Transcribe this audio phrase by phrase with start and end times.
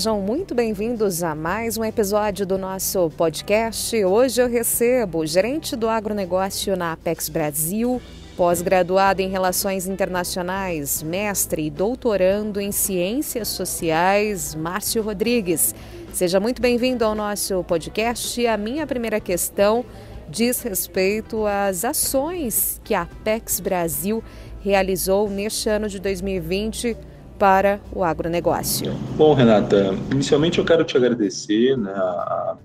[0.00, 4.02] sejam muito bem-vindos a mais um episódio do nosso podcast.
[4.02, 8.00] Hoje eu recebo o gerente do agronegócio na Apex Brasil,
[8.34, 15.74] pós-graduado em Relações Internacionais, mestre e doutorando em Ciências Sociais, Márcio Rodrigues.
[16.14, 18.46] Seja muito bem-vindo ao nosso podcast.
[18.46, 19.84] A minha primeira questão
[20.30, 24.24] diz respeito às ações que a Apex Brasil
[24.62, 26.96] realizou neste ano de 2020
[27.40, 28.92] para o agronegócio.
[29.16, 31.90] Bom, Renata, inicialmente eu quero te agradecer né,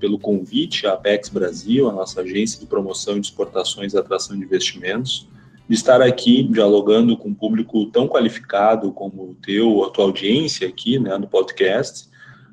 [0.01, 4.43] pelo convite à Apex Brasil, a nossa agência de promoção de exportações e atração de
[4.43, 5.29] investimentos,
[5.67, 10.67] de estar aqui dialogando com um público tão qualificado como o teu, a tua audiência
[10.67, 12.09] aqui né, no podcast,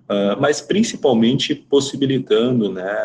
[0.09, 2.97] uh, mas principalmente possibilitando, né,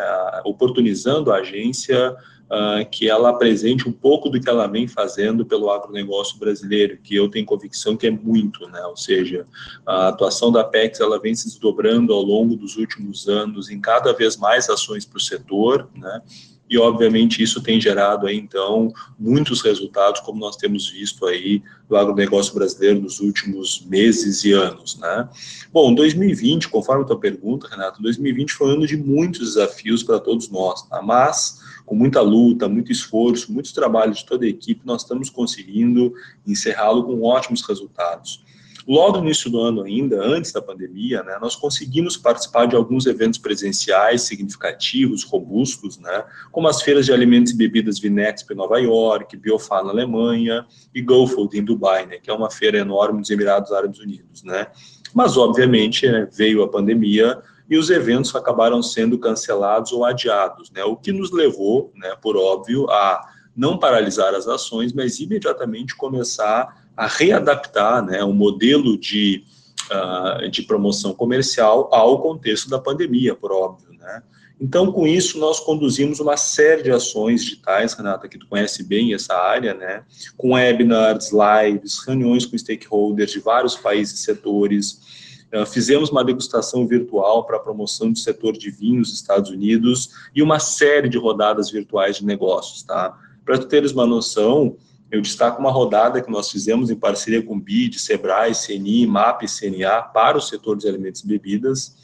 [0.44, 2.14] oportunizando a agência
[2.50, 7.14] uh, que ela apresente um pouco do que ela vem fazendo pelo agronegócio brasileiro, que
[7.14, 8.84] eu tenho convicção que é muito, né?
[8.86, 9.46] Ou seja,
[9.86, 14.12] a atuação da Apex ela vem se desdobrando ao longo dos últimos anos em cada
[14.12, 16.22] vez mais ações para o setor, né?
[16.68, 21.96] E obviamente isso tem gerado aí então muitos resultados como nós temos visto aí do
[21.96, 25.28] agronegócio brasileiro nos últimos meses e anos, né?
[25.72, 30.20] Bom, 2020, conforme a tua pergunta, Renato, 2020 foi um ano de muitos desafios para
[30.20, 31.00] todos nós, tá?
[31.00, 36.12] mas com muita luta, muito esforço, muitos trabalhos de toda a equipe, nós estamos conseguindo
[36.46, 38.44] encerrá-lo com ótimos resultados.
[38.88, 43.04] Logo no início do ano ainda, antes da pandemia, né, nós conseguimos participar de alguns
[43.04, 48.78] eventos presenciais significativos, robustos, né, como as feiras de alimentos e bebidas Vinexp em Nova
[48.78, 50.64] York, Biofar na Alemanha
[50.94, 54.42] e GoFood em Dubai, né, que é uma feira enorme dos Emirados Árabes Unidos.
[54.42, 54.68] Né.
[55.12, 60.82] Mas, obviamente, né, veio a pandemia e os eventos acabaram sendo cancelados ou adiados, né?
[60.84, 63.20] O que nos levou, né, por óbvio, a
[63.54, 69.44] não paralisar as ações, mas imediatamente começar a readaptar, né, o modelo de,
[69.88, 74.20] uh, de promoção comercial ao contexto da pandemia, por óbvio, né?
[74.60, 79.14] Então, com isso, nós conduzimos uma série de ações digitais, Renata, que tu conhece bem
[79.14, 80.02] essa área, né?
[80.36, 86.86] Com webinars, lives, reuniões com stakeholders de vários países e setores, Uh, fizemos uma degustação
[86.86, 91.16] virtual para a promoção do setor de vinhos nos Estados Unidos e uma série de
[91.16, 93.18] rodadas virtuais de negócios, tá?
[93.46, 94.76] Para tu teres uma noção,
[95.10, 99.48] eu destaco uma rodada que nós fizemos em parceria com BID, Sebrae, CNI, MAP e
[99.48, 101.96] CNA para o setor de alimentos e bebidas.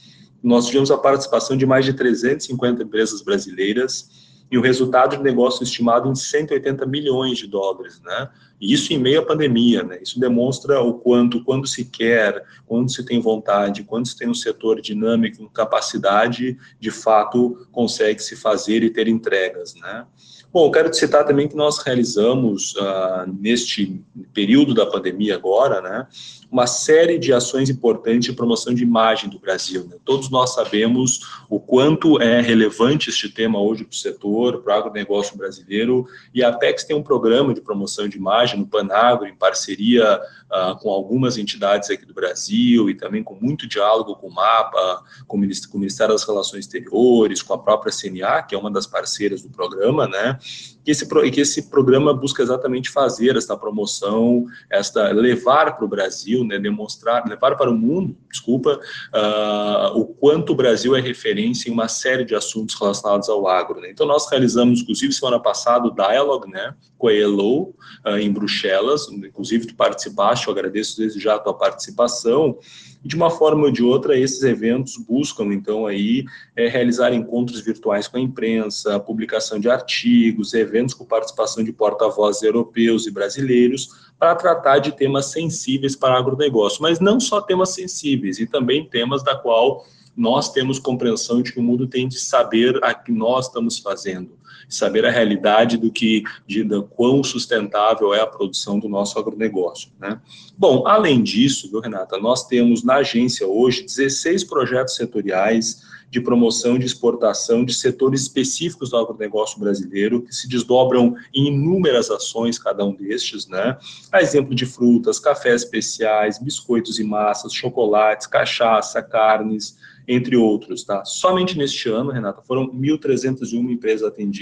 [0.43, 4.09] Nós tivemos a participação de mais de 350 empresas brasileiras
[4.51, 8.31] e o resultado de negócio estimado em 180 milhões de dólares, né?
[8.61, 9.99] E isso em meio à pandemia, né?
[10.03, 14.35] Isso demonstra o quanto, quando se quer, quando se tem vontade, quando se tem um
[14.35, 20.07] setor dinâmico, com capacidade, de fato consegue se fazer e ter entregas, né?
[20.55, 24.01] Bom, quero te citar também que nós realizamos, uh, neste
[24.33, 26.07] período da pandemia agora, né,
[26.49, 29.85] uma série de ações importantes de promoção de imagem do Brasil.
[29.91, 29.97] Né?
[30.05, 34.79] Todos nós sabemos o quanto é relevante este tema hoje para o setor, para o
[34.79, 39.35] agronegócio brasileiro, e a Apex tem um programa de promoção de imagem no Panagro, em
[39.35, 44.35] parceria uh, com algumas entidades aqui do Brasil, e também com muito diálogo com o
[44.35, 48.87] MAPA, com o Ministério das Relações Exteriores, com a própria CNA, que é uma das
[48.87, 50.39] parceiras do programa, né?
[50.85, 56.45] Que esse, que esse programa busca exatamente fazer esta promoção, esta levar para o Brasil,
[56.45, 58.79] né, demonstrar, levar para o mundo, desculpa,
[59.15, 63.81] uh, o quanto o Brasil é referência em uma série de assuntos relacionados ao agro.
[63.81, 63.91] Né?
[63.91, 67.75] Então, nós realizamos, inclusive, semana passada, o Dialogue né, com a ELO,
[68.05, 72.59] uh, em Bruxelas, inclusive tu participaste, eu agradeço desde já a tua participação,
[73.05, 76.25] e de uma forma ou de outra, esses eventos buscam, então, aí,
[76.57, 82.43] é, realizar encontros virtuais com a imprensa, publicação de artigos, eventos com participação de porta-vozes
[82.43, 88.41] europeus e brasileiros, para tratar de temas sensíveis para agronegócio, mas não só temas sensíveis,
[88.41, 89.85] e também temas da qual
[90.17, 94.44] nós temos compreensão de que o mundo tem de saber a que nós estamos fazendo
[94.69, 99.91] saber a realidade do que, de, de quão sustentável é a produção do nosso agronegócio.
[99.99, 100.21] Né?
[100.57, 105.83] Bom, além disso, viu, Renata, nós temos na agência hoje 16 projetos setoriais
[106.15, 112.09] de promoção de exportação de setores específicos do agronegócio brasileiro, que se desdobram em inúmeras
[112.09, 113.77] ações, cada um destes, né?
[114.13, 119.77] A exemplo de frutas, cafés especiais, biscoitos e massas, chocolates, cachaça, carnes,
[120.07, 120.85] entre outros.
[120.85, 121.05] Tá?
[121.05, 124.34] Somente neste ano, Renata, foram 1.301 empresas atendidas,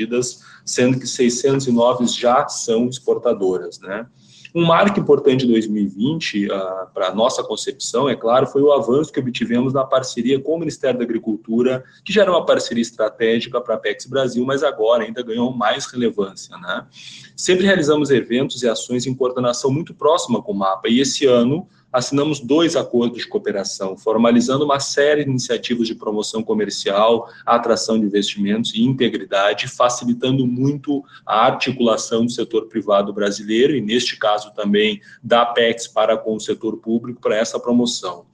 [0.65, 3.81] sendo que 609 já são exportadoras.
[3.81, 4.07] Né?
[4.55, 6.51] Um marco importante de 2020, uh,
[6.93, 10.59] para a nossa concepção, é claro, foi o avanço que obtivemos na parceria com o
[10.59, 15.05] Ministério da Agricultura, que já era uma parceria estratégica para a Apex Brasil, mas agora
[15.05, 16.55] ainda ganhou mais relevância.
[16.59, 16.87] Né?
[17.35, 21.67] Sempre realizamos eventos e ações em coordenação muito próxima com o MAPA, e esse ano
[21.93, 28.07] assinamos dois acordos de cooperação, formalizando uma série de iniciativas de promoção comercial, atração de
[28.07, 35.01] investimentos e integridade, facilitando muito a articulação do setor privado brasileiro e, neste caso, também
[35.23, 38.32] da Apex para com o setor público para essa promoção.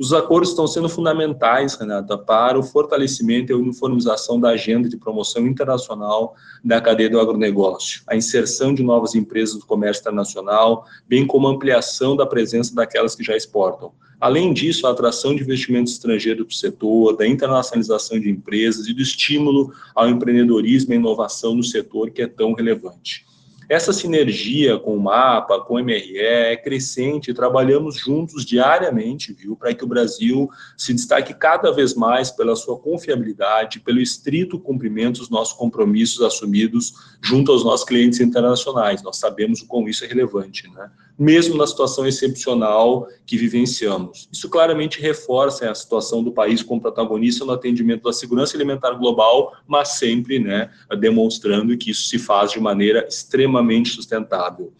[0.00, 5.46] Os acordos estão sendo fundamentais, Renata, para o fortalecimento e uniformização da agenda de promoção
[5.46, 11.46] internacional da cadeia do agronegócio, a inserção de novas empresas do comércio internacional, bem como
[11.46, 13.92] a ampliação da presença daquelas que já exportam.
[14.18, 18.94] Além disso, a atração de investimentos estrangeiros para o setor, da internacionalização de empresas e
[18.94, 23.26] do estímulo ao empreendedorismo e inovação no setor que é tão relevante.
[23.70, 29.72] Essa sinergia com o MAPA, com o MRE é crescente, trabalhamos juntos diariamente, viu, para
[29.72, 35.30] que o Brasil se destaque cada vez mais pela sua confiabilidade, pelo estrito cumprimento dos
[35.30, 39.04] nossos compromissos assumidos junto aos nossos clientes internacionais.
[39.04, 40.90] Nós sabemos o quão isso é relevante, né?
[41.20, 44.26] mesmo na situação excepcional que vivenciamos.
[44.32, 49.52] Isso claramente reforça a situação do país como protagonista no atendimento da segurança alimentar global,
[49.66, 53.59] mas sempre né, demonstrando que isso se faz de maneira extremamente
[53.90, 54.72] sustentável.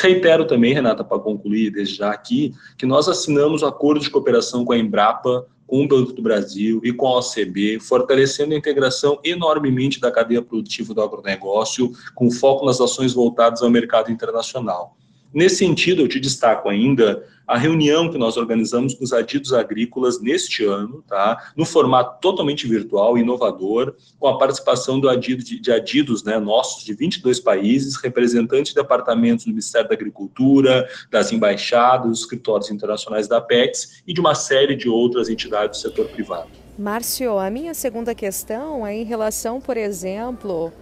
[0.00, 4.72] Reitero também, Renata, para concluir desde já aqui, que nós assinamos acordo de cooperação com
[4.72, 9.98] a Embrapa, com o Banco do Brasil e com a OCB, fortalecendo a integração enormemente
[9.98, 14.96] da cadeia produtiva do agronegócio, com foco nas ações voltadas ao mercado internacional.
[15.32, 20.20] Nesse sentido, eu te destaco ainda a reunião que nós organizamos com os adidos agrícolas
[20.20, 21.52] neste ano, tá?
[21.56, 26.84] no formato totalmente virtual, inovador, com a participação do adido, de, de adidos né, nossos
[26.84, 33.38] de 22 países, representantes de departamentos do Ministério da Agricultura, das embaixadas, escritórios internacionais da
[33.38, 36.48] Apex e de uma série de outras entidades do setor privado.
[36.78, 40.72] Márcio, a minha segunda questão é em relação, por exemplo,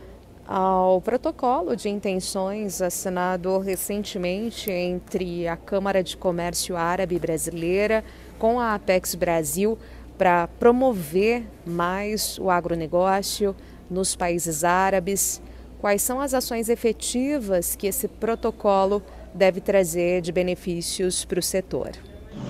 [0.50, 8.02] ao protocolo de intenções assinado recentemente entre a Câmara de Comércio Árabe Brasileira
[8.37, 9.79] com a Apex Brasil
[10.19, 13.55] para promover mais o agronegócio
[13.88, 15.41] nos países árabes.
[15.81, 21.93] Quais são as ações efetivas que esse protocolo deve trazer de benefícios para o setor?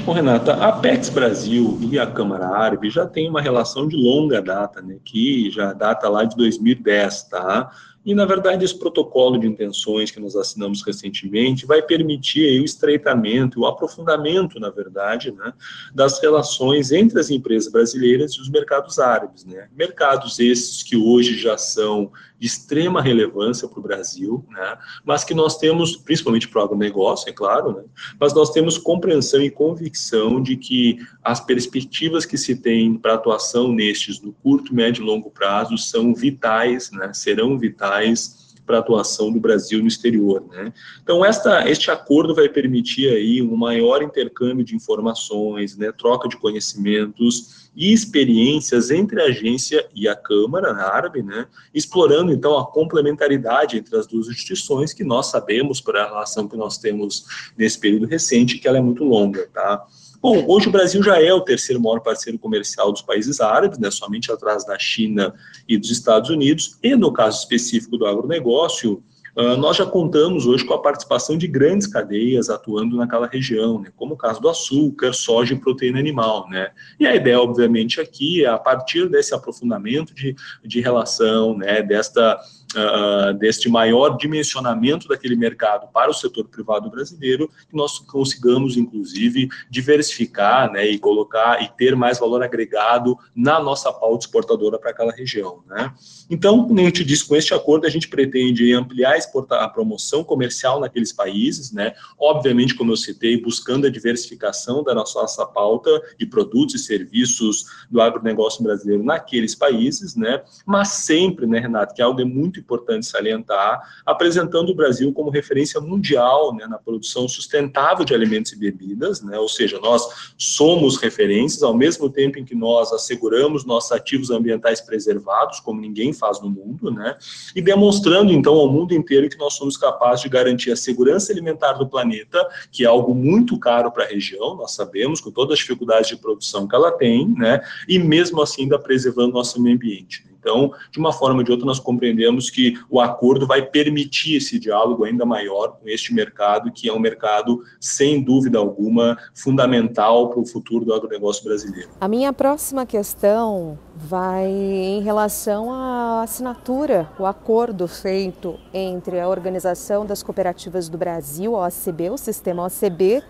[0.06, 4.40] Bom, Renata, a Apex Brasil e a Câmara Árabe já têm uma relação de longa
[4.40, 7.70] data, né, que já data lá de 2010, tá?
[8.04, 12.64] E, na verdade, esse protocolo de intenções que nós assinamos recentemente vai permitir aí, o
[12.64, 15.52] estreitamento, o aprofundamento, na verdade, né,
[15.94, 19.44] das relações entre as empresas brasileiras e os mercados árabes.
[19.44, 19.68] Né?
[19.76, 22.10] Mercados esses que hoje já são
[22.40, 27.28] de extrema relevância para o Brasil, né, mas que nós temos, principalmente para o agronegócio,
[27.28, 27.84] é claro, né,
[28.18, 33.70] mas nós temos compreensão e convicção de que as perspectivas que se tem para atuação
[33.70, 38.39] nestes no curto, médio e longo prazo são vitais, né, serão vitais
[38.70, 40.44] para a atuação do Brasil no exterior.
[40.48, 40.72] Né?
[41.02, 46.36] Então, esta, este acordo vai permitir aí um maior intercâmbio de informações, né, troca de
[46.36, 53.76] conhecimentos e experiências entre a agência e a Câmara árabe, né, explorando então a complementaridade
[53.76, 57.24] entre as duas instituições, que nós sabemos, por a relação que nós temos
[57.58, 59.48] nesse período recente, que ela é muito longa.
[59.52, 59.84] Tá?
[60.22, 63.90] Bom, hoje o Brasil já é o terceiro maior parceiro comercial dos países árabes, né,
[63.90, 65.34] somente atrás da China
[65.66, 69.02] e dos Estados Unidos, e no caso específico do agronegócio,
[69.36, 73.92] Uh, nós já contamos hoje com a participação de grandes cadeias atuando naquela região, né,
[73.96, 76.48] como o caso do açúcar, soja e proteína animal.
[76.50, 76.70] Né?
[76.98, 80.34] E a ideia, obviamente, aqui é, a partir desse aprofundamento de,
[80.64, 82.40] de relação, né, desta
[82.76, 89.48] uh, deste maior dimensionamento daquele mercado para o setor privado brasileiro, que nós consigamos, inclusive,
[89.70, 95.12] diversificar né, e colocar e ter mais valor agregado na nossa pauta exportadora para aquela
[95.12, 95.62] região.
[95.66, 95.92] Né?
[96.28, 99.18] Então, como eu te disse, com este acordo a gente pretende ampliar
[99.50, 101.94] a promoção comercial naqueles países, né?
[102.18, 107.64] obviamente, como eu citei, buscando a diversificação da nossa, nossa pauta de produtos e serviços
[107.90, 110.42] do agronegócio brasileiro naqueles países, né?
[110.64, 112.20] mas sempre, né, Renato, que é algo
[112.60, 118.56] importante salientar, apresentando o Brasil como referência mundial né, na produção sustentável de alimentos e
[118.58, 123.92] bebidas, né, ou seja, nós somos referências ao mesmo tempo em que nós asseguramos nossos
[123.92, 127.16] ativos ambientais preservados, como ninguém faz no mundo, né,
[127.54, 131.74] e demonstrando então ao mundo inteiro que nós somos capazes de garantir a segurança alimentar
[131.74, 135.58] do planeta, que é algo muito caro para a região, nós sabemos, com todas as
[135.58, 140.29] dificuldades de produção que ela tem, né, e mesmo assim ainda preservando nosso meio ambiente.
[140.40, 144.58] Então, de uma forma ou de outra, nós compreendemos que o acordo vai permitir esse
[144.58, 150.40] diálogo ainda maior com este mercado, que é um mercado, sem dúvida alguma, fundamental para
[150.40, 151.90] o futuro do agronegócio brasileiro.
[152.00, 160.06] A minha próxima questão vai em relação à assinatura, o acordo feito entre a Organização
[160.06, 163.22] das Cooperativas do Brasil, a OCB, o sistema OCB,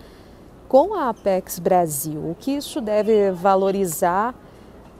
[0.69, 4.33] com a Apex Brasil, o que isso deve valorizar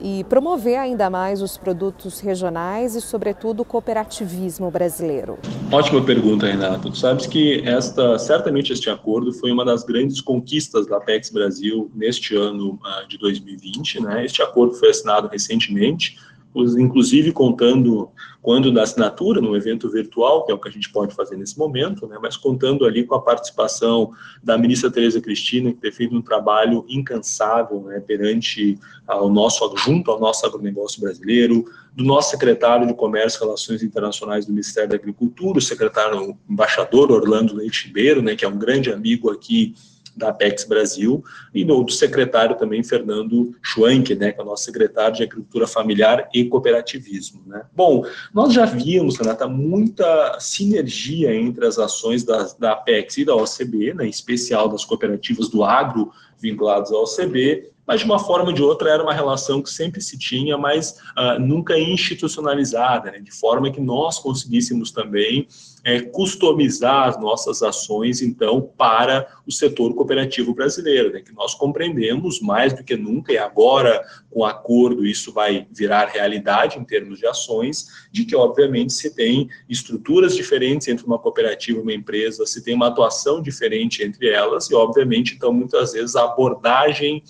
[0.02, 5.38] e promover ainda mais os produtos regionais e, sobretudo, o cooperativismo brasileiro?
[5.70, 6.90] Ótima pergunta, Renato.
[6.90, 11.90] Tu sabes que esta, certamente este acordo foi uma das grandes conquistas da Apex Brasil
[11.94, 14.02] neste ano uh, de 2020.
[14.02, 14.24] Né?
[14.24, 16.18] Este acordo foi assinado recentemente
[16.54, 18.10] inclusive contando
[18.42, 21.56] quando da assinatura, no evento virtual, que é o que a gente pode fazer nesse
[21.56, 24.10] momento, né, mas contando ali com a participação
[24.42, 30.10] da ministra Tereza Cristina, que tem feito um trabalho incansável né, perante ao nosso, junto
[30.10, 34.96] ao nosso agronegócio brasileiro, do nosso secretário de Comércio e Relações Internacionais do Ministério da
[34.96, 39.74] Agricultura, o secretário o embaixador Orlando Leite Ribeiro, né, que é um grande amigo aqui
[40.16, 44.64] da Apex Brasil, e do, do secretário também, Fernando Schwank, né, que é o nosso
[44.64, 47.42] secretário de Agricultura Familiar e Cooperativismo.
[47.46, 47.62] Né.
[47.74, 53.34] Bom, nós já vimos, Renata, muita sinergia entre as ações da, da Apex e da
[53.34, 58.46] OCB, né, em especial das cooperativas do agro vinculadas à OCB, mas de uma forma
[58.46, 63.18] ou de outra era uma relação que sempre se tinha, mas uh, nunca institucionalizada, né,
[63.18, 65.46] de forma que nós conseguíssemos também
[65.84, 72.40] é, customizar as nossas ações, então, para o setor cooperativo brasileiro, né, que nós compreendemos
[72.40, 77.18] mais do que nunca, e agora, com o acordo, isso vai virar realidade em termos
[77.18, 82.46] de ações, de que, obviamente, se tem estruturas diferentes entre uma cooperativa e uma empresa,
[82.46, 87.22] se tem uma atuação diferente entre elas, e, obviamente, então, muitas vezes, a abordagem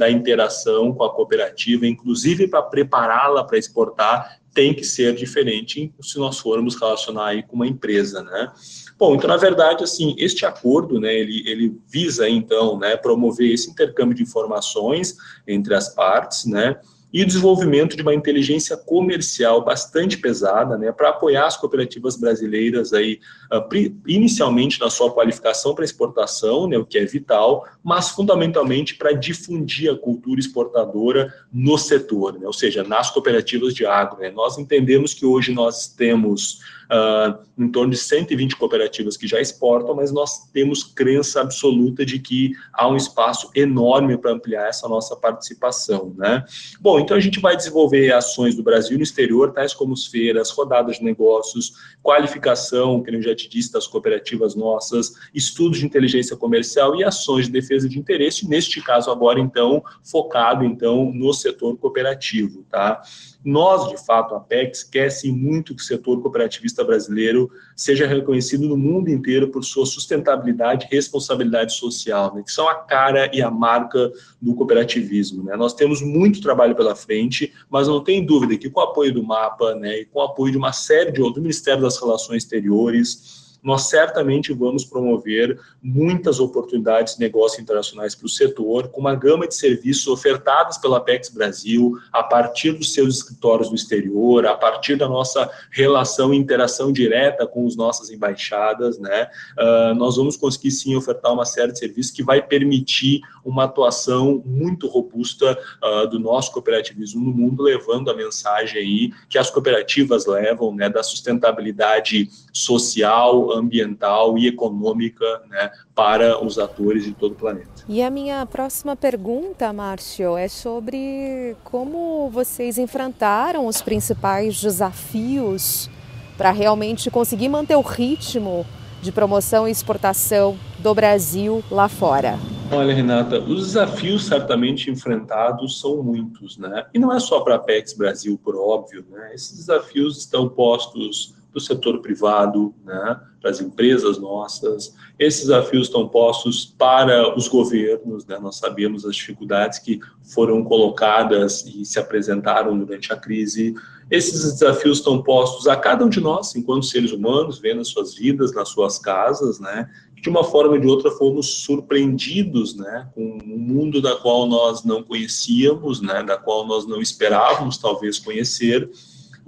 [0.00, 6.18] da interação com a cooperativa, inclusive para prepará-la para exportar, tem que ser diferente se
[6.18, 8.50] nós formos relacionar aí com uma empresa, né?
[8.98, 13.70] Bom, então, na verdade, assim, este acordo, né, ele, ele visa, então, né, promover esse
[13.70, 15.16] intercâmbio de informações
[15.46, 16.80] entre as partes, né,
[17.12, 22.92] e o desenvolvimento de uma inteligência comercial bastante pesada, né, para apoiar as cooperativas brasileiras
[22.92, 23.18] aí,
[23.52, 23.62] uh,
[24.06, 29.92] inicialmente na sua qualificação para exportação, né, o que é vital, mas fundamentalmente para difundir
[29.92, 34.20] a cultura exportadora no setor, né, ou seja, nas cooperativas de agro.
[34.20, 34.30] Né.
[34.30, 39.94] Nós entendemos que hoje nós temos uh, em torno de 120 cooperativas que já exportam,
[39.94, 45.14] mas nós temos crença absoluta de que há um espaço enorme para ampliar essa nossa
[45.14, 46.14] participação.
[46.16, 46.44] Né?
[46.80, 50.50] Bom, então a gente vai desenvolver ações do Brasil no exterior, tais como as feiras,
[50.50, 56.36] rodadas de negócios, qualificação, que eu já te disse, das cooperativas nossas, estudos de inteligência
[56.36, 61.76] comercial e ações de defesa de interesse, neste caso agora, então, focado, então, no setor
[61.76, 63.02] cooperativo, tá?
[63.44, 64.44] Nós, de fato, a
[64.90, 69.86] quer sim muito que o setor cooperativista brasileiro seja reconhecido no mundo inteiro por sua
[69.86, 75.42] sustentabilidade e responsabilidade social, né, que são a cara e a marca do cooperativismo.
[75.44, 75.56] Né.
[75.56, 79.22] Nós temos muito trabalho pela frente, mas não tem dúvida que com o apoio do
[79.22, 82.42] MAPA né, e com o apoio de uma série de outros, do Ministério das Relações
[82.42, 89.14] Exteriores, nós certamente vamos promover muitas oportunidades de negócio internacionais para o setor, com uma
[89.14, 94.54] gama de serviços ofertados pela Apex Brasil, a partir dos seus escritórios no exterior, a
[94.54, 99.28] partir da nossa relação e interação direta com as nossas embaixadas, né?
[99.58, 104.42] Uh, nós vamos conseguir sim ofertar uma série de serviços que vai permitir uma atuação
[104.44, 110.26] muito robusta uh, do nosso cooperativismo no mundo, levando a mensagem aí que as cooperativas
[110.26, 117.36] levam, né, da sustentabilidade social, ambiental e econômica né, para os atores de todo o
[117.36, 117.84] planeta.
[117.88, 125.90] E a minha próxima pergunta, Márcio, é sobre como vocês enfrentaram os principais desafios
[126.36, 128.64] para realmente conseguir manter o ritmo
[129.02, 132.38] de promoção e exportação do Brasil lá fora?
[132.72, 136.86] Olha, Renata, os desafios certamente enfrentados são muitos, né?
[136.94, 139.34] E não é só para a Apex Brasil, por óbvio, né?
[139.34, 144.94] Esses desafios estão postos para o setor privado, né, para as empresas nossas.
[145.18, 151.64] Esses desafios estão postos para os governos, né, nós sabemos as dificuldades que foram colocadas
[151.66, 153.74] e se apresentaram durante a crise.
[154.10, 158.14] Esses desafios estão postos a cada um de nós, enquanto seres humanos, vendo as suas
[158.14, 159.88] vidas, nas suas casas, né,
[160.20, 164.84] de uma forma ou de outra fomos surpreendidos, né, com um mundo da qual nós
[164.84, 168.90] não conhecíamos, né, da qual nós não esperávamos talvez conhecer,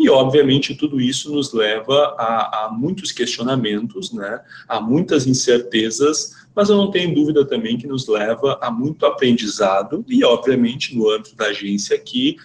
[0.02, 6.68] e, obviamente, tudo isso nos leva a, a muitos questionamentos, né, a muitas incertezas, mas
[6.68, 11.37] eu não tenho dúvida também que nos leva a muito aprendizado e, obviamente, no âmbito
[11.37, 12.37] da agência aqui,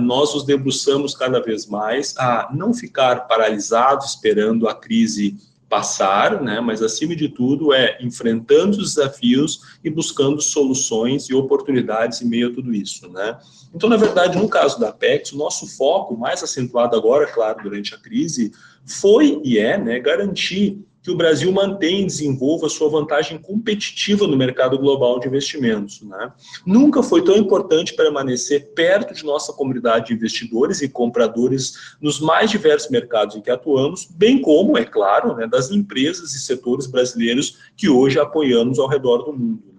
[0.00, 5.36] nós nos debruçamos cada vez mais a não ficar paralisados esperando a crise
[5.68, 12.22] passar, né, mas acima de tudo é enfrentando os desafios e buscando soluções e oportunidades
[12.22, 13.38] em meio a tudo isso, né.
[13.74, 17.94] Então, na verdade, no caso da Apex, o nosso foco mais acentuado agora, claro, durante
[17.94, 18.52] a crise,
[18.84, 24.36] foi e é, né, garantir que o Brasil mantenha e desenvolva sua vantagem competitiva no
[24.36, 26.00] mercado global de investimentos.
[26.02, 26.32] Né?
[26.64, 32.50] Nunca foi tão importante permanecer perto de nossa comunidade de investidores e compradores nos mais
[32.50, 37.58] diversos mercados em que atuamos, bem como, é claro, né, das empresas e setores brasileiros
[37.76, 39.71] que hoje apoiamos ao redor do mundo.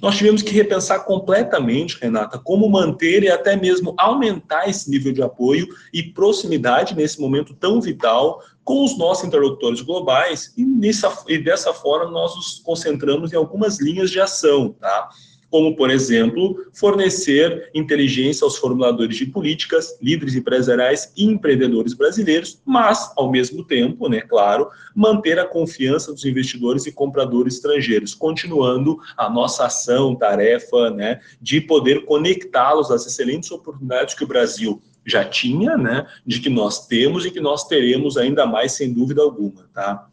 [0.00, 5.22] Nós tivemos que repensar completamente, Renata, como manter e até mesmo aumentar esse nível de
[5.22, 11.38] apoio e proximidade nesse momento tão vital com os nossos interlocutores globais e, nessa, e
[11.38, 15.08] dessa forma nós nos concentramos em algumas linhas de ação, tá?
[15.50, 23.12] Como, por exemplo, fornecer inteligência aos formuladores de políticas, líderes empresariais e empreendedores brasileiros, mas,
[23.16, 29.30] ao mesmo tempo, né, claro, manter a confiança dos investidores e compradores estrangeiros, continuando a
[29.30, 35.76] nossa ação, tarefa, né, de poder conectá-los às excelentes oportunidades que o Brasil já tinha,
[35.76, 40.08] né, de que nós temos e que nós teremos ainda mais, sem dúvida alguma, tá?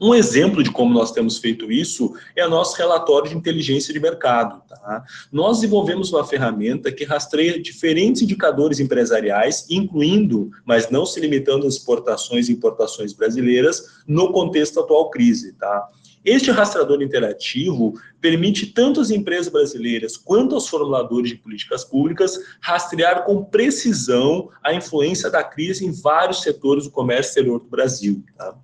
[0.00, 4.00] Um exemplo de como nós temos feito isso é o nosso relatório de inteligência de
[4.00, 4.62] mercado.
[4.68, 5.04] Tá?
[5.32, 11.74] Nós desenvolvemos uma ferramenta que rastreia diferentes indicadores empresariais, incluindo, mas não se limitando às
[11.74, 15.54] exportações e importações brasileiras, no contexto atual crise.
[15.54, 15.88] Tá?
[16.26, 23.24] Este rastreador interativo permite tanto às empresas brasileiras quanto aos formuladores de políticas públicas rastrear
[23.24, 28.24] com precisão a influência da crise em vários setores do comércio exterior do Brasil.
[28.36, 28.56] Tá?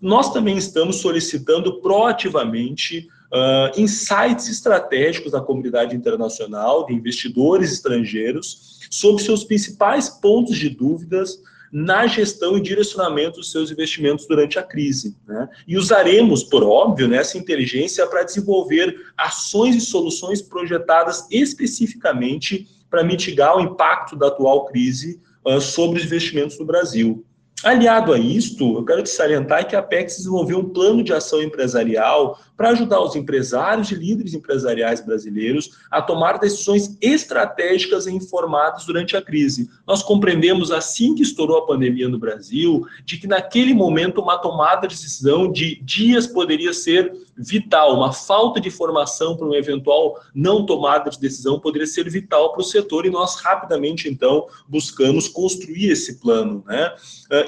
[0.00, 9.22] Nós também estamos solicitando proativamente uh, insights estratégicos da comunidade internacional, de investidores estrangeiros, sobre
[9.22, 11.38] seus principais pontos de dúvidas
[11.74, 15.16] na gestão e direcionamento dos seus investimentos durante a crise.
[15.26, 15.48] Né?
[15.66, 23.02] E usaremos, por óbvio, né, essa inteligência para desenvolver ações e soluções projetadas especificamente para
[23.02, 27.26] mitigar o impacto da atual crise uh, sobre os investimentos no Brasil.
[27.64, 31.42] Aliado a isto, eu quero te salientar que a Apex desenvolveu um plano de ação
[31.42, 38.84] empresarial para ajudar os empresários e líderes empresariais brasileiros a tomar decisões estratégicas e informadas
[38.84, 39.70] durante a crise.
[39.86, 44.86] Nós compreendemos, assim que estourou a pandemia no Brasil, de que naquele momento uma tomada
[44.86, 50.64] de decisão de dias poderia ser vital, uma falta de informação para uma eventual não
[50.64, 55.90] tomada de decisão poderia ser vital para o setor e nós rapidamente, então, buscamos construir
[55.90, 56.62] esse plano.
[56.66, 56.92] Né?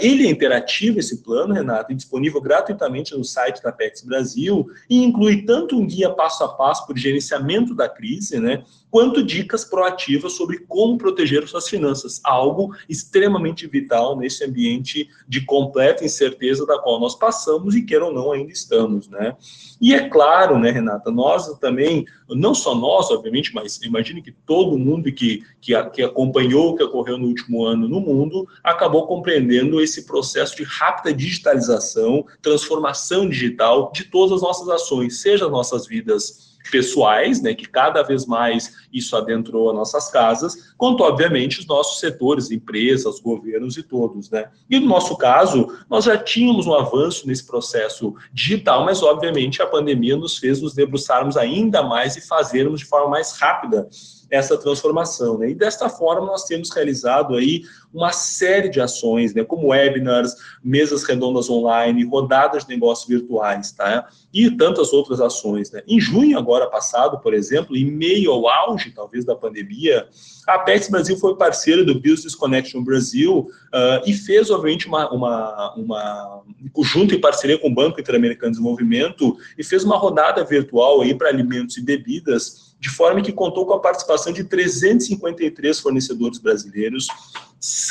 [0.07, 5.03] Ele é interativo, esse plano, Renato, e disponível gratuitamente no site da Apex Brasil e
[5.03, 10.33] inclui tanto um guia passo a passo o gerenciamento da crise, né, quanto dicas proativas
[10.33, 17.01] sobre como proteger suas finanças, algo extremamente vital nesse ambiente de completa incerteza da qual
[17.01, 19.37] nós passamos e, queira ou não, ainda estamos, né.
[19.81, 24.79] E é claro, né, Renata, nós também, não só nós, obviamente, mas imagine que todo
[24.79, 29.81] mundo que, que, que acompanhou o que ocorreu no último ano no mundo acabou compreendendo
[29.81, 35.87] esse processo de rápida digitalização, transformação digital de todas as nossas ações, seja as nossas
[35.87, 41.66] vidas pessoais, né, que cada vez mais isso adentrou as nossas casas, quanto, obviamente, os
[41.66, 44.31] nossos setores, empresas, governos e todos.
[44.31, 44.48] Né?
[44.68, 49.66] E no nosso caso, nós já tínhamos um avanço nesse processo digital, mas, obviamente, a
[49.66, 53.88] pandemia nos fez nos debruçarmos ainda mais e fazermos de forma mais rápida
[54.31, 55.39] essa transformação.
[55.39, 55.51] Né?
[55.51, 57.62] E desta forma nós temos realizado aí
[57.93, 59.45] uma série de ações, né?
[59.45, 64.09] como webinars, mesas redondas online, rodadas de negócios virtuais, tá?
[64.33, 65.71] E tantas outras ações.
[65.71, 65.83] Né?
[65.87, 70.09] Em junho agora passado, por exemplo, em meio ao auge talvez da pandemia,
[70.47, 75.75] a Apex Brasil foi parceira do Business Connection Brasil uh, e fez, obviamente, uma, uma,
[75.75, 76.43] uma,
[76.85, 81.15] junto em parceria com o Banco Interamericano de Desenvolvimento, e fez uma rodada virtual aí
[81.15, 87.09] para alimentos e bebidas de forma que contou com a participação de 353 fornecedores brasileiros,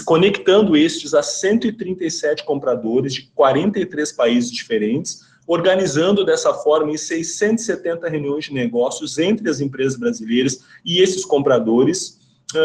[0.05, 8.45] conectando estes a 137 compradores de 43 países diferentes, organizando dessa forma em 670 reuniões
[8.45, 12.19] de negócios entre as empresas brasileiras e esses compradores,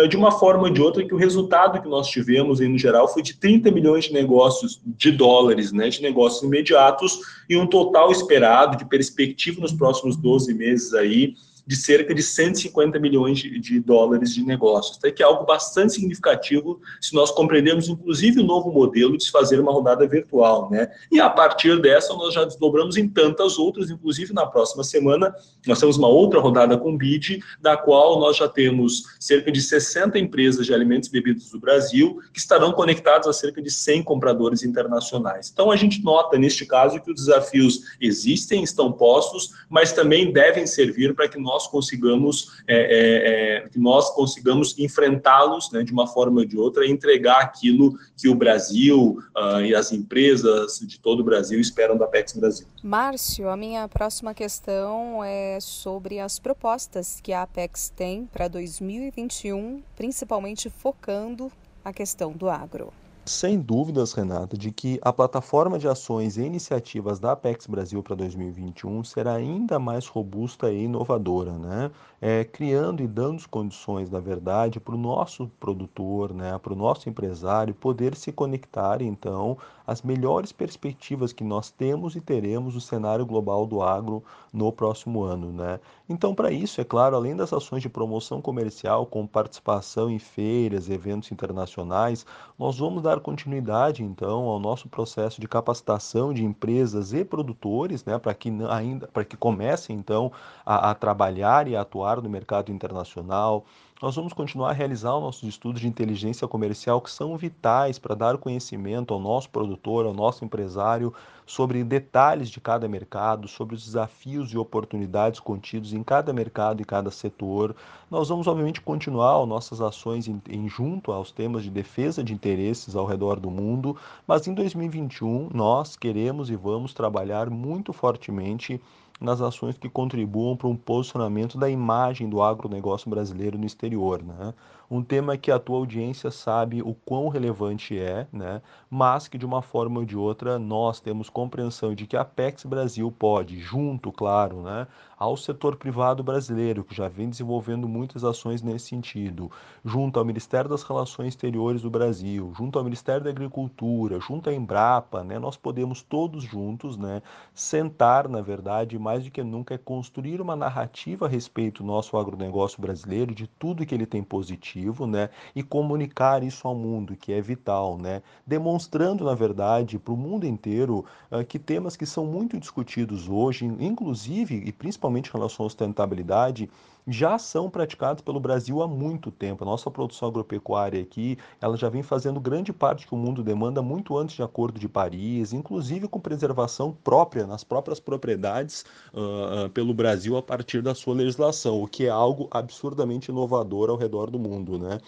[0.08, 3.22] de uma forma ou de outra, que o resultado que nós tivemos, no geral, foi
[3.22, 8.76] de 30 milhões de negócios de dólares, né, de negócios imediatos, e um total esperado
[8.76, 11.34] de perspectiva nos próximos 12 meses aí,
[11.66, 15.10] de cerca de 150 milhões de, de dólares de negócios, tá?
[15.10, 19.60] que é algo bastante significativo se nós compreendemos, inclusive, o novo modelo de se fazer
[19.60, 20.70] uma rodada virtual.
[20.70, 20.90] Né?
[21.10, 25.34] E a partir dessa, nós já desdobramos em tantas outras, inclusive na próxima semana,
[25.66, 30.18] nós temos uma outra rodada com BID, da qual nós já temos cerca de 60
[30.18, 34.62] empresas de alimentos e bebidas do Brasil que estarão conectadas a cerca de 100 compradores
[34.62, 35.50] internacionais.
[35.52, 40.66] Então, a gente nota, neste caso, que os desafios existem, estão postos, mas também devem
[40.66, 45.92] servir para que nós nós consigamos é, é, é, que nós consigamos enfrentá-los né, de
[45.92, 50.78] uma forma ou de outra e entregar aquilo que o Brasil uh, e as empresas
[50.78, 52.66] de todo o Brasil esperam da Apex Brasil.
[52.82, 59.82] Márcio, a minha próxima questão é sobre as propostas que a Apex tem para 2021,
[59.96, 61.50] principalmente focando
[61.84, 62.92] a questão do agro.
[63.30, 68.16] Sem dúvidas, Renata, de que a plataforma de ações e iniciativas da Apex Brasil para
[68.16, 71.92] 2021 será ainda mais robusta e inovadora, né?
[72.20, 77.08] É, criando e dando condições, na verdade, para o nosso produtor, né, para o nosso
[77.08, 79.56] empresário poder se conectar, então,
[79.90, 84.22] às melhores perspectivas que nós temos e teremos no cenário global do agro
[84.52, 85.50] no próximo ano.
[85.50, 85.80] Né?
[86.08, 90.88] Então, para isso, é claro, além das ações de promoção comercial, com participação em feiras,
[90.88, 92.24] eventos internacionais,
[92.56, 98.16] nós vamos dar continuidade, então, ao nosso processo de capacitação de empresas e produtores, né,
[98.16, 100.30] para que ainda, para que comecem, então,
[100.64, 103.64] a, a trabalhar e a atuar no mercado internacional.
[104.02, 108.14] Nós vamos continuar a realizar os nossos estudos de inteligência comercial que são vitais para
[108.14, 111.12] dar conhecimento ao nosso produtor, ao nosso empresário
[111.44, 116.84] sobre detalhes de cada mercado, sobre os desafios e oportunidades contidos em cada mercado e
[116.84, 117.76] cada setor.
[118.10, 122.96] Nós vamos, obviamente, continuar nossas ações em, em junto aos temas de defesa de interesses
[122.96, 123.94] ao redor do mundo,
[124.26, 128.80] mas em 2021 nós queremos e vamos trabalhar muito fortemente
[129.20, 134.22] nas ações que contribuam para um posicionamento da imagem do agronegócio brasileiro no exterior.
[134.22, 134.54] Né?
[134.90, 138.60] Um tema que a tua audiência sabe o quão relevante é, né?
[138.90, 142.64] mas que de uma forma ou de outra nós temos compreensão de que a Apex
[142.64, 148.62] Brasil pode, junto, claro, né, ao setor privado brasileiro, que já vem desenvolvendo muitas ações
[148.62, 149.50] nesse sentido,
[149.84, 154.54] junto ao Ministério das Relações Exteriores do Brasil, junto ao Ministério da Agricultura, junto à
[154.54, 157.22] Embrapa, né, nós podemos todos juntos né,
[157.54, 162.16] sentar, na verdade, mais do que nunca, é construir uma narrativa a respeito do nosso
[162.16, 167.32] agronegócio brasileiro, de tudo que ele tem positivo, né, e comunicar isso ao mundo, que
[167.32, 172.24] é vital, né, demonstrando, na verdade, para o mundo inteiro uh, que temas que são
[172.24, 176.70] muito discutidos hoje, inclusive e principalmente principalmente em relação à sustentabilidade,
[177.10, 179.64] já são praticados pelo Brasil há muito tempo.
[179.64, 183.82] A nossa produção agropecuária aqui, ela já vem fazendo grande parte que o mundo demanda
[183.82, 189.92] muito antes de Acordo de Paris, inclusive com preservação própria nas próprias propriedades uh, pelo
[189.92, 194.38] Brasil a partir da sua legislação, o que é algo absurdamente inovador ao redor do
[194.38, 194.98] mundo, né?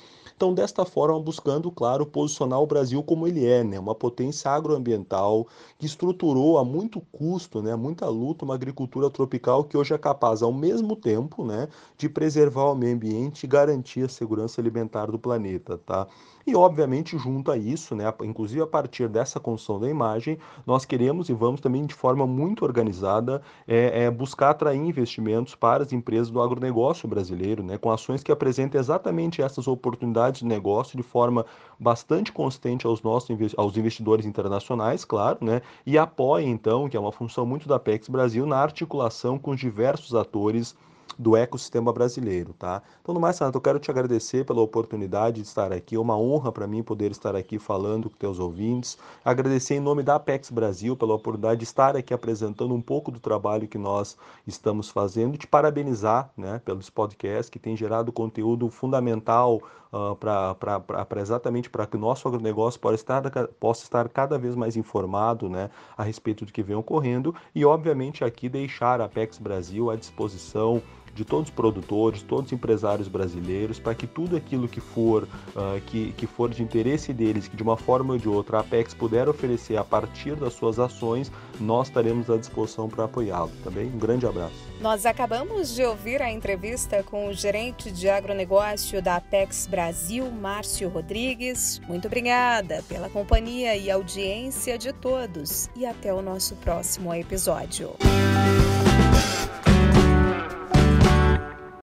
[0.42, 3.78] Então, desta forma, buscando, claro, posicionar o Brasil como ele é, né?
[3.78, 5.46] uma potência agroambiental
[5.78, 7.76] que estruturou a muito custo, né?
[7.76, 11.68] muita luta, uma agricultura tropical que hoje é capaz, ao mesmo tempo, né?
[11.96, 15.78] De preservar o meio ambiente e garantir a segurança alimentar do planeta.
[15.78, 16.06] Tá?
[16.46, 21.28] E, obviamente, junto a isso, né, inclusive a partir dessa construção da imagem, nós queremos
[21.28, 26.30] e vamos também, de forma muito organizada, é, é, buscar atrair investimentos para as empresas
[26.30, 31.46] do agronegócio brasileiro, né, com ações que apresentem exatamente essas oportunidades de negócio de forma
[31.78, 37.12] bastante consistente aos nossos aos investidores internacionais, claro, né, e apoiem, então, que é uma
[37.12, 40.74] função muito da PEX Brasil, na articulação com os diversos atores
[41.18, 42.82] do ecossistema brasileiro, tá?
[43.00, 45.96] Então, no mais, Sanato, eu quero te agradecer pela oportunidade de estar aqui.
[45.96, 48.98] É uma honra para mim poder estar aqui falando com teus ouvintes.
[49.24, 53.20] Agradecer em nome da Apex Brasil pela oportunidade de estar aqui apresentando um pouco do
[53.20, 55.36] trabalho que nós estamos fazendo.
[55.36, 59.60] Te parabenizar, né, pelos podcasts que tem gerado conteúdo fundamental
[59.92, 63.22] uh, ah, para exatamente para que o nosso agronegócio possa estar,
[63.60, 68.24] possa estar cada vez mais informado, né, a respeito do que vem ocorrendo e, obviamente,
[68.24, 70.82] aqui deixar a Apex Brasil à disposição
[71.14, 75.80] de todos os produtores, todos os empresários brasileiros, para que tudo aquilo que for, uh,
[75.86, 78.94] que, que for de interesse deles, que de uma forma ou de outra a Apex
[78.94, 83.50] puder oferecer a partir das suas ações, nós estaremos à disposição para apoiá-lo.
[83.62, 84.54] Também tá um grande abraço.
[84.80, 90.88] Nós acabamos de ouvir a entrevista com o gerente de agronegócio da Apex Brasil, Márcio
[90.88, 91.80] Rodrigues.
[91.86, 97.90] Muito obrigada pela companhia e audiência de todos e até o nosso próximo episódio.